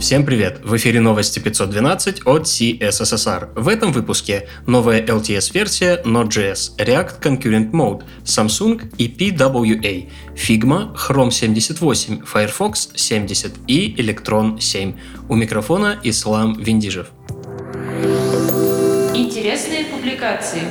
Всем 0.00 0.24
привет! 0.24 0.60
В 0.64 0.74
эфире 0.76 0.98
новости 0.98 1.40
512 1.40 2.22
от 2.24 2.44
CSSR. 2.44 3.50
В 3.54 3.68
этом 3.68 3.92
выпуске 3.92 4.48
новая 4.66 5.02
LTS-версия 5.04 6.00
Node.js, 6.04 6.74
React 6.78 7.20
Concurrent 7.20 7.70
Mode, 7.70 8.04
Samsung 8.24 8.90
и 8.96 9.08
PWA, 9.08 10.08
Figma, 10.34 10.96
Chrome 10.96 11.30
78, 11.30 12.24
Firefox 12.24 12.92
70 12.94 13.52
и 13.66 13.94
Electron 13.98 14.58
7. 14.58 14.94
У 15.28 15.34
микрофона 15.34 15.98
Ислам 16.02 16.54
Виндижев. 16.54 17.08
Интересные 19.14 19.84
публикации. 19.84 20.62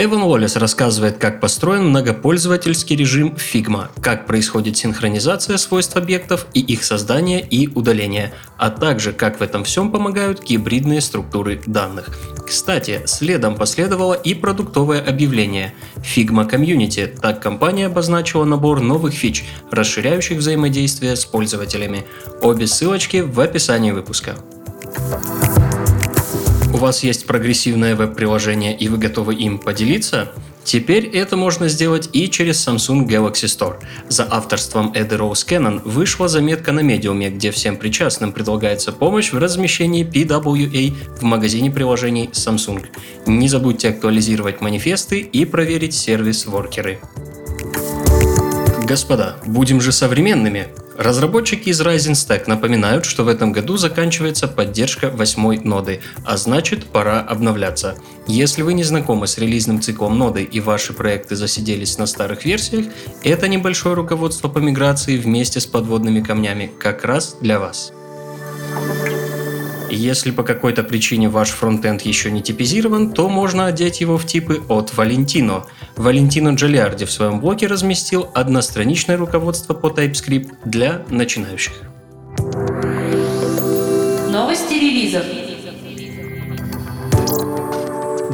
Эван 0.00 0.22
Уоллес 0.22 0.54
рассказывает, 0.54 1.18
как 1.18 1.40
построен 1.40 1.88
многопользовательский 1.88 2.94
режим 2.94 3.34
Figma, 3.36 3.88
как 4.00 4.28
происходит 4.28 4.76
синхронизация 4.76 5.56
свойств 5.56 5.96
объектов 5.96 6.46
и 6.54 6.60
их 6.60 6.84
создание 6.84 7.40
и 7.40 7.66
удаление, 7.66 8.32
а 8.58 8.70
также 8.70 9.12
как 9.12 9.40
в 9.40 9.42
этом 9.42 9.64
всем 9.64 9.90
помогают 9.90 10.44
гибридные 10.44 11.00
структуры 11.00 11.60
данных. 11.66 12.16
Кстати, 12.46 13.02
следом 13.06 13.56
последовало 13.56 14.14
и 14.14 14.34
продуктовое 14.34 15.00
объявление 15.00 15.74
Figma 15.96 16.48
Community, 16.48 17.18
так 17.20 17.42
компания 17.42 17.86
обозначила 17.86 18.44
набор 18.44 18.80
новых 18.80 19.12
фич, 19.12 19.44
расширяющих 19.72 20.38
взаимодействие 20.38 21.16
с 21.16 21.24
пользователями. 21.24 22.04
Обе 22.40 22.68
ссылочки 22.68 23.16
в 23.16 23.40
описании 23.40 23.90
выпуска. 23.90 24.36
У 25.56 25.57
вас 26.78 27.02
есть 27.02 27.26
прогрессивное 27.26 27.96
веб-приложение 27.96 28.76
и 28.76 28.88
вы 28.88 28.98
готовы 28.98 29.34
им 29.34 29.58
поделиться? 29.58 30.32
Теперь 30.64 31.06
это 31.06 31.36
можно 31.36 31.66
сделать 31.68 32.10
и 32.12 32.28
через 32.28 32.66
Samsung 32.66 33.06
Galaxy 33.06 33.46
Store. 33.46 33.76
За 34.08 34.28
авторством 34.30 34.92
Эды 34.94 35.16
Роуз 35.16 35.44
Кеннон 35.44 35.80
вышла 35.84 36.28
заметка 36.28 36.72
на 36.72 36.80
медиуме, 36.80 37.30
где 37.30 37.50
всем 37.50 37.76
причастным 37.78 38.32
предлагается 38.32 38.92
помощь 38.92 39.32
в 39.32 39.38
размещении 39.38 40.06
PWA 40.06 40.94
в 41.18 41.22
магазине 41.22 41.70
приложений 41.70 42.30
Samsung. 42.32 42.84
Не 43.26 43.48
забудьте 43.48 43.88
актуализировать 43.88 44.60
манифесты 44.60 45.20
и 45.20 45.44
проверить 45.46 45.94
сервис-воркеры. 45.94 47.00
Господа, 48.88 49.36
будем 49.44 49.82
же 49.82 49.92
современными. 49.92 50.68
Разработчики 50.96 51.68
из 51.68 51.78
Ryzen 51.82 52.12
Stack 52.12 52.44
напоминают, 52.46 53.04
что 53.04 53.22
в 53.22 53.28
этом 53.28 53.52
году 53.52 53.76
заканчивается 53.76 54.48
поддержка 54.48 55.10
восьмой 55.10 55.58
ноды, 55.58 56.00
а 56.24 56.38
значит 56.38 56.86
пора 56.86 57.20
обновляться. 57.20 57.96
Если 58.26 58.62
вы 58.62 58.72
не 58.72 58.84
знакомы 58.84 59.26
с 59.26 59.36
релизным 59.36 59.82
циклом 59.82 60.16
ноды 60.16 60.42
и 60.42 60.60
ваши 60.60 60.94
проекты 60.94 61.36
засиделись 61.36 61.98
на 61.98 62.06
старых 62.06 62.46
версиях, 62.46 62.86
это 63.22 63.46
небольшое 63.46 63.94
руководство 63.94 64.48
по 64.48 64.58
миграции 64.58 65.18
вместе 65.18 65.60
с 65.60 65.66
подводными 65.66 66.22
камнями 66.22 66.72
как 66.80 67.04
раз 67.04 67.36
для 67.42 67.60
вас. 67.60 67.92
Если 69.90 70.30
по 70.30 70.42
какой-то 70.42 70.82
причине 70.82 71.28
ваш 71.28 71.50
фронтенд 71.50 72.02
еще 72.02 72.30
не 72.30 72.42
типизирован, 72.42 73.12
то 73.12 73.28
можно 73.28 73.66
одеть 73.66 74.00
его 74.00 74.18
в 74.18 74.26
типы 74.26 74.62
от 74.68 74.92
Valentino. 74.96 75.64
Valentino 75.96 76.54
Giuliardi 76.54 77.06
в 77.06 77.10
своем 77.10 77.40
блоге 77.40 77.66
разместил 77.66 78.28
одностраничное 78.34 79.16
руководство 79.16 79.74
по 79.74 79.86
TypeScript 79.86 80.54
для 80.64 81.02
начинающих. 81.08 81.72
Новости 84.30 84.74
релизов. 84.74 85.47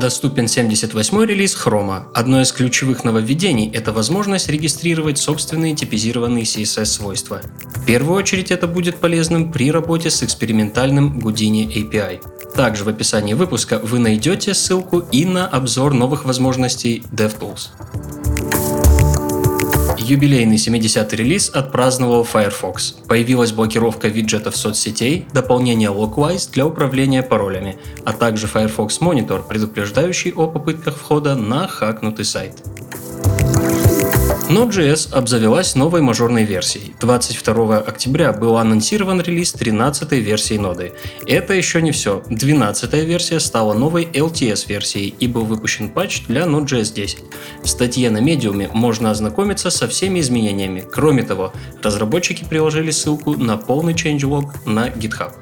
Доступен 0.00 0.46
78-й 0.46 1.26
релиз 1.26 1.54
Chrome. 1.54 2.06
Одно 2.12 2.40
из 2.40 2.50
ключевых 2.50 3.04
нововведений– 3.04 3.70
это 3.74 3.92
возможность 3.92 4.48
регистрировать 4.48 5.18
собственные 5.18 5.76
типизированные 5.76 6.42
CSS-свойства. 6.42 7.42
В 7.76 7.84
первую 7.86 8.16
очередь 8.16 8.50
это 8.50 8.66
будет 8.66 8.96
полезным 8.96 9.52
при 9.52 9.70
работе 9.70 10.10
с 10.10 10.22
экспериментальным 10.24 11.20
Houdini 11.20 11.68
API. 11.72 12.20
Также 12.54 12.84
в 12.84 12.88
описании 12.88 13.34
выпуска 13.34 13.78
вы 13.78 14.00
найдете 14.00 14.54
ссылку 14.54 15.00
и 15.12 15.24
на 15.24 15.46
обзор 15.46 15.94
новых 15.94 16.24
возможностей 16.24 17.04
DevTools. 17.12 18.19
Юбилейный 20.10 20.56
70-й 20.56 21.16
релиз 21.16 21.50
отпраздновал 21.50 22.24
Firefox. 22.24 23.06
Появилась 23.06 23.52
блокировка 23.52 24.08
виджетов 24.08 24.56
соцсетей, 24.56 25.24
дополнение 25.32 25.88
Lockwise 25.88 26.50
для 26.50 26.66
управления 26.66 27.22
паролями, 27.22 27.78
а 28.04 28.12
также 28.12 28.48
Firefox 28.48 28.98
Monitor, 29.00 29.46
предупреждающий 29.46 30.32
о 30.32 30.48
попытках 30.48 30.96
входа 30.96 31.36
на 31.36 31.68
хакнутый 31.68 32.24
сайт. 32.24 32.60
Node.js 34.50 35.12
обзавелась 35.12 35.76
новой 35.76 36.00
мажорной 36.00 36.42
версией. 36.42 36.92
22 37.00 37.78
октября 37.78 38.32
был 38.32 38.56
анонсирован 38.56 39.20
релиз 39.20 39.52
13 39.52 40.10
версии 40.10 40.58
ноды. 40.58 40.92
Это 41.24 41.54
еще 41.54 41.80
не 41.80 41.92
все. 41.92 42.24
12 42.28 42.92
версия 42.94 43.38
стала 43.38 43.74
новой 43.74 44.06
LTS-версией 44.12 45.14
и 45.20 45.28
был 45.28 45.44
выпущен 45.44 45.88
патч 45.88 46.22
для 46.26 46.46
Node.js 46.46 46.92
10. 46.92 47.18
В 47.62 47.68
статье 47.68 48.10
на 48.10 48.18
медиуме 48.18 48.68
можно 48.72 49.12
ознакомиться 49.12 49.70
со 49.70 49.86
всеми 49.86 50.18
изменениями. 50.18 50.80
Кроме 50.80 51.22
того, 51.22 51.52
разработчики 51.80 52.42
приложили 52.42 52.90
ссылку 52.90 53.36
на 53.36 53.56
полный 53.56 53.94
changelog 53.94 54.48
на 54.66 54.88
GitHub. 54.88 55.32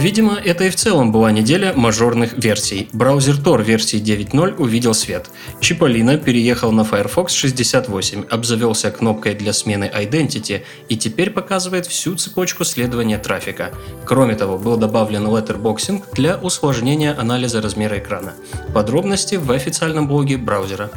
Видимо, 0.00 0.34
это 0.36 0.62
и 0.62 0.70
в 0.70 0.76
целом 0.76 1.10
была 1.10 1.32
неделя 1.32 1.72
мажорных 1.74 2.34
версий. 2.38 2.88
Браузер 2.92 3.34
Tor 3.34 3.64
версии 3.64 4.00
9.0 4.00 4.54
увидел 4.56 4.94
свет. 4.94 5.28
Чиполлино 5.60 6.18
переехал 6.18 6.70
на 6.70 6.84
Firefox 6.84 7.32
68, 7.32 8.26
обзавелся 8.30 8.92
кнопкой 8.92 9.34
для 9.34 9.52
смены 9.52 9.90
Identity 9.92 10.62
и 10.88 10.96
теперь 10.96 11.30
показывает 11.30 11.86
всю 11.86 12.14
цепочку 12.14 12.62
следования 12.62 13.18
трафика. 13.18 13.72
Кроме 14.04 14.36
того, 14.36 14.56
был 14.56 14.76
добавлен 14.76 15.26
letterboxing 15.26 16.04
для 16.14 16.36
усложнения 16.36 17.18
анализа 17.18 17.60
размера 17.60 17.98
экрана. 17.98 18.34
Подробности 18.72 19.34
в 19.34 19.50
официальном 19.50 20.06
блоге 20.06 20.36
браузера. 20.36 20.90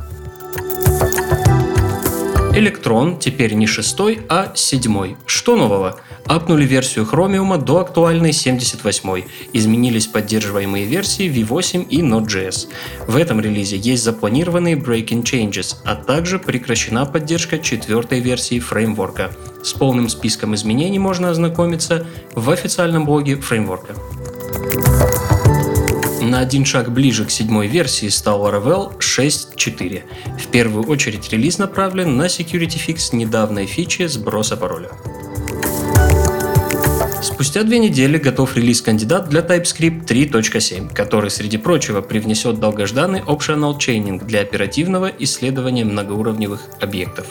Электрон 2.53 3.17
теперь 3.17 3.53
не 3.53 3.65
шестой, 3.65 4.21
а 4.29 4.51
седьмой. 4.53 5.15
Что 5.25 5.55
нового? 5.55 5.99
Апнули 6.31 6.63
версию 6.63 7.05
Chromium 7.11 7.61
до 7.61 7.79
актуальной 7.79 8.31
78 8.31 9.23
изменились 9.51 10.07
поддерживаемые 10.07 10.85
версии 10.85 11.29
V8 11.29 11.89
и 11.89 11.99
Node.js. 12.01 12.69
В 13.05 13.17
этом 13.17 13.41
релизе 13.41 13.75
есть 13.75 14.01
запланированные 14.05 14.77
breaking 14.77 15.23
changes, 15.23 15.75
а 15.83 15.95
также 15.95 16.39
прекращена 16.39 17.05
поддержка 17.05 17.59
четвертой 17.59 18.21
версии 18.21 18.59
фреймворка. 18.61 19.31
С 19.61 19.73
полным 19.73 20.07
списком 20.07 20.55
изменений 20.55 20.99
можно 20.99 21.31
ознакомиться 21.31 22.07
в 22.33 22.49
официальном 22.49 23.03
блоге 23.03 23.35
фреймворка. 23.35 23.93
На 26.21 26.39
один 26.39 26.63
шаг 26.63 26.93
ближе 26.93 27.25
к 27.25 27.31
седьмой 27.31 27.67
версии 27.67 28.07
стал 28.07 28.47
Laravel 28.47 28.97
6.4. 28.99 30.03
В 30.39 30.47
первую 30.47 30.87
очередь 30.87 31.29
релиз 31.29 31.57
направлен 31.57 32.15
на 32.15 32.27
security 32.27 32.79
fix 32.87 33.13
недавней 33.13 33.65
фичи 33.65 34.07
сброса 34.07 34.55
пароля. 34.55 34.91
Спустя 37.21 37.61
две 37.61 37.77
недели 37.77 38.17
готов 38.17 38.57
релиз-кандидат 38.57 39.29
для 39.29 39.41
TypeScript 39.41 40.05
3.7, 40.05 40.91
который, 40.91 41.29
среди 41.29 41.57
прочего, 41.57 42.01
привнесет 42.01 42.59
долгожданный 42.59 43.19
optional 43.19 43.77
chaining 43.77 44.25
для 44.25 44.41
оперативного 44.41 45.11
исследования 45.19 45.85
многоуровневых 45.85 46.61
объектов. 46.79 47.27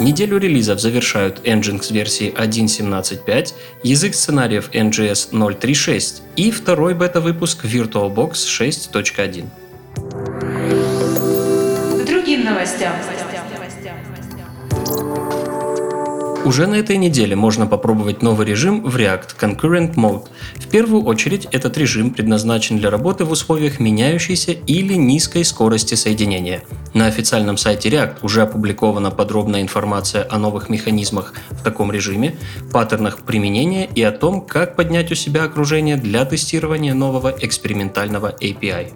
Неделю 0.00 0.38
релизов 0.38 0.80
завершают 0.80 1.40
Nginx 1.46 1.92
версии 1.92 2.32
1.17.5, 2.32 3.54
язык 3.82 4.14
сценариев 4.14 4.70
NGS 4.72 5.32
0.3.6 5.32 6.20
и 6.36 6.50
второй 6.50 6.94
бета-выпуск 6.94 7.64
VirtualBox 7.64 8.32
6.1. 8.32 9.46
К 12.02 12.06
другим 12.06 12.44
новостям. 12.44 12.92
Уже 16.44 16.66
на 16.66 16.76
этой 16.76 16.96
неделе 16.96 17.34
можно 17.34 17.66
попробовать 17.66 18.22
новый 18.22 18.46
режим 18.46 18.82
в 18.82 18.96
React 18.96 19.36
Concurrent 19.38 19.94
Mode. 19.96 20.28
В 20.56 20.68
первую 20.68 21.04
очередь 21.04 21.46
этот 21.50 21.76
режим 21.76 22.10
предназначен 22.10 22.78
для 22.78 22.90
работы 22.90 23.24
в 23.24 23.32
условиях 23.32 23.80
меняющейся 23.80 24.52
или 24.52 24.94
низкой 24.94 25.44
скорости 25.44 25.94
соединения. 25.94 26.62
На 26.94 27.06
официальном 27.06 27.56
сайте 27.56 27.90
React 27.90 28.18
уже 28.22 28.42
опубликована 28.42 29.10
подробная 29.10 29.62
информация 29.62 30.26
о 30.30 30.38
новых 30.38 30.68
механизмах 30.68 31.34
в 31.50 31.62
таком 31.62 31.90
режиме, 31.90 32.36
паттернах 32.72 33.18
применения 33.18 33.86
и 33.94 34.02
о 34.02 34.12
том, 34.12 34.40
как 34.40 34.76
поднять 34.76 35.10
у 35.10 35.16
себя 35.16 35.44
окружение 35.44 35.96
для 35.96 36.24
тестирования 36.24 36.94
нового 36.94 37.34
экспериментального 37.40 38.34
API. 38.40 38.92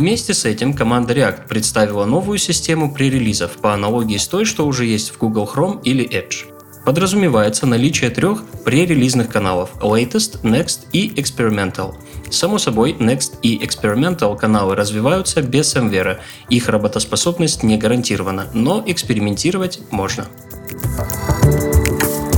Вместе 0.00 0.32
с 0.32 0.46
этим 0.46 0.72
команда 0.72 1.12
React 1.12 1.46
представила 1.46 2.06
новую 2.06 2.38
систему 2.38 2.90
пререлизов 2.90 3.58
по 3.58 3.74
аналогии 3.74 4.16
с 4.16 4.26
той, 4.26 4.46
что 4.46 4.66
уже 4.66 4.86
есть 4.86 5.10
в 5.10 5.18
Google 5.18 5.44
Chrome 5.44 5.82
или 5.82 6.08
Edge. 6.08 6.46
Подразумевается 6.86 7.66
наличие 7.66 8.08
трех 8.08 8.42
пререлизных 8.64 9.28
каналов– 9.28 9.72
Latest, 9.82 10.40
Next 10.40 10.86
и 10.94 11.10
Experimental. 11.10 11.96
Само 12.30 12.56
собой, 12.56 12.96
Next 12.98 13.34
и 13.42 13.58
Experimental 13.58 14.38
каналы 14.38 14.74
развиваются 14.74 15.42
без 15.42 15.76
SMWare, 15.76 16.16
их 16.48 16.70
работоспособность 16.70 17.62
не 17.62 17.76
гарантирована, 17.76 18.46
но 18.54 18.82
экспериментировать 18.86 19.80
можно. 19.90 20.28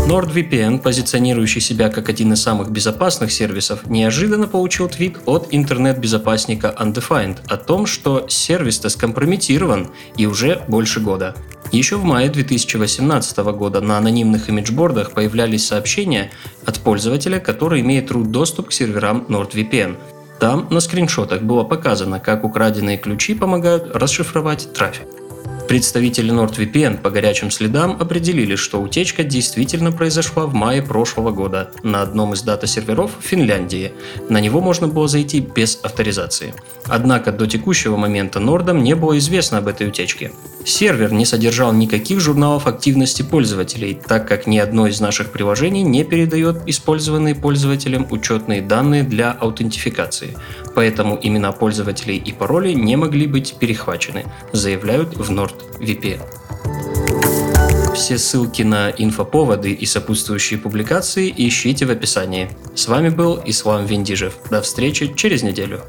NordVPN, 0.07 0.81
позиционирующий 0.81 1.61
себя 1.61 1.89
как 1.89 2.09
один 2.09 2.33
из 2.33 2.43
самых 2.43 2.71
безопасных 2.71 3.33
сервисов, 3.33 3.87
неожиданно 3.87 4.49
получил 4.49 4.89
твит 4.89 5.19
от 5.27 5.49
интернет-безопасника 5.53 6.75
Undefined 6.79 7.39
о 7.49 7.57
том, 7.57 7.87
что 7.87 8.27
сервис-то 8.29 8.89
скомпрометирован 8.89 9.91
и 10.17 10.27
уже 10.27 10.63
больше 10.69 11.01
года. 11.01 11.37
Еще 11.71 11.97
в 11.97 12.05
мае 12.05 12.29
2018 12.29 13.39
года 13.39 13.81
на 13.81 13.97
анонимных 13.97 14.49
имиджбордах 14.49 15.13
появлялись 15.13 15.67
сообщения 15.67 16.31
от 16.67 16.81
пользователя, 16.81 17.39
который 17.39 17.81
имеет 17.81 18.11
root 18.11 18.27
доступ 18.27 18.69
к 18.69 18.73
серверам 18.73 19.25
NordVPN. 19.29 19.97
Там 20.41 20.67
на 20.71 20.81
скриншотах 20.81 21.43
было 21.43 21.63
показано, 21.63 22.19
как 22.19 22.45
украденные 22.45 22.99
ключи 22.99 23.35
помогают 23.35 23.95
расшифровать 23.95 24.73
трафик. 24.75 25.07
Представители 25.69 26.33
NordVPN 26.33 27.01
по 27.01 27.11
горячим 27.11 27.51
следам 27.51 27.97
определили, 27.99 28.57
что 28.57 28.81
утечка 28.81 29.25
действительно 29.25 29.91
произошла 29.91 30.47
в 30.47 30.55
мае 30.55 30.83
прошлого 30.83 31.31
года 31.31 31.71
на 31.83 32.03
одном 32.03 32.35
из 32.35 32.43
дата-серверов 32.43 33.13
Финляндии. 33.21 33.93
На 34.29 34.41
него 34.41 34.61
можно 34.61 34.89
было 34.89 35.09
зайти 35.09 35.41
без 35.41 35.79
авторизации. 35.83 36.55
Однако 36.87 37.33
до 37.33 37.47
текущего 37.47 37.97
момента 37.97 38.39
Нордам 38.39 38.83
не 38.83 38.95
было 38.95 39.17
известно 39.19 39.59
об 39.59 39.69
этой 39.69 39.89
утечке. 39.89 40.33
Сервер 40.65 41.13
не 41.13 41.27
содержал 41.27 41.73
никаких 41.73 42.21
журналов 42.21 42.67
активности 42.67 43.23
пользователей, 43.23 43.99
так 44.07 44.29
как 44.29 44.47
ни 44.47 44.59
одно 44.59 44.87
из 44.87 45.01
наших 45.01 45.31
приложений 45.31 45.83
не 45.83 46.05
передает 46.05 46.63
использованные 46.67 47.35
пользователем 47.35 48.07
учетные 48.11 48.63
данные 48.63 49.03
для 49.03 49.33
аутентификации 49.33 50.37
поэтому 50.75 51.19
имена 51.21 51.53
пользователей 51.53 52.17
и 52.17 52.33
пароли 52.33 52.73
не 52.73 52.97
могли 52.97 53.27
быть 53.27 53.57
перехвачены, 53.59 54.25
заявляют 54.53 55.17
в 55.17 55.31
NordVPN. 55.31 56.21
Все 57.95 58.17
ссылки 58.17 58.63
на 58.63 58.91
инфоповоды 58.91 59.73
и 59.73 59.85
сопутствующие 59.85 60.59
публикации 60.59 61.33
ищите 61.37 61.85
в 61.85 61.91
описании. 61.91 62.49
С 62.75 62.89
вами 62.89 63.11
был 63.11 63.41
Ислам 63.45 63.85
Виндижев. 63.85 64.35
До 64.51 64.63
встречи 64.63 65.13
через 65.15 65.43
неделю. 65.43 65.83